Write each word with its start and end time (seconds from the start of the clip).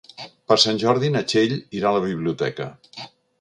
Per 0.51 0.55
Sant 0.61 0.79
Jordi 0.83 1.11
na 1.17 1.21
Txell 1.33 1.53
irà 1.81 1.91
a 1.91 1.97
la 1.99 2.03
biblioteca. 2.07 2.69